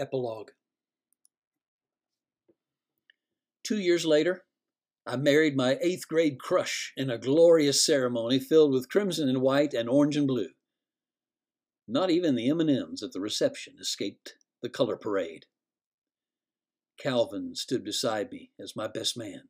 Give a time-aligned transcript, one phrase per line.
[0.00, 0.50] Epilogue
[3.62, 4.42] Two years later,
[5.06, 9.74] I married my eighth grade crush in a glorious ceremony filled with crimson and white
[9.74, 10.48] and orange and blue.
[11.86, 15.46] Not even the M&Ms at the reception escaped the color parade.
[16.98, 19.48] Calvin stood beside me as my best man.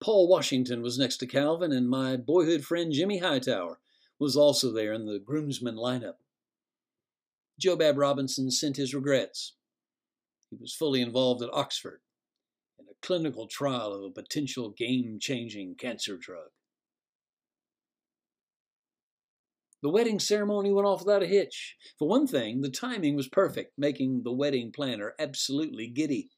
[0.00, 3.78] Paul Washington was next to Calvin, and my boyhood friend Jimmy Hightower
[4.18, 6.16] was also there in the groomsmen lineup.
[7.62, 9.54] Jobab Robinson sent his regrets.
[10.50, 12.00] He was fully involved at Oxford
[12.78, 16.48] in a clinical trial of a potential game changing cancer drug.
[19.82, 21.76] The wedding ceremony went off without a hitch.
[21.98, 26.30] For one thing, the timing was perfect, making the wedding planner absolutely giddy.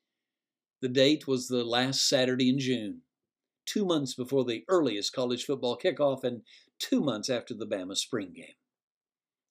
[0.80, 3.02] The date was the last Saturday in June,
[3.66, 6.42] two months before the earliest college football kickoff and
[6.78, 8.54] two months after the Bama spring game.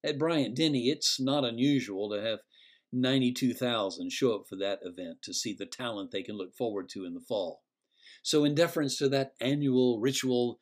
[0.03, 2.39] At Bryant Denny, it's not unusual to have
[2.91, 7.05] 92,000 show up for that event to see the talent they can look forward to
[7.05, 7.63] in the fall.
[8.21, 10.59] So, in deference to that annual ritual,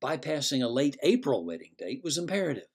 [0.00, 2.68] bypassing a late April wedding date was imperative.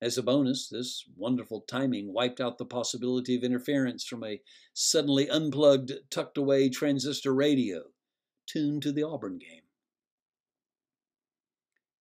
[0.00, 4.42] As a bonus, this wonderful timing wiped out the possibility of interference from a
[4.74, 7.84] suddenly unplugged, tucked away transistor radio
[8.46, 9.65] tuned to the Auburn game.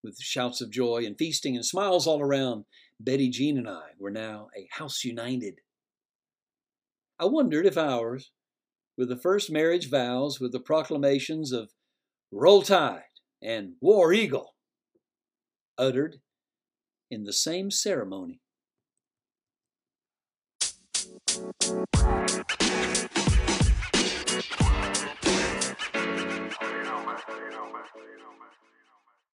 [0.05, 2.65] With shouts of joy and feasting and smiles all around,
[2.99, 5.61] Betty Jean and I were now a house united.
[7.19, 8.29] I wondered if ours
[8.95, 11.71] with the first marriage vows with the proclamations of
[12.31, 13.01] Roll Tide
[13.41, 14.53] and War Eagle
[15.75, 16.17] uttered
[17.09, 18.41] in the same ceremony.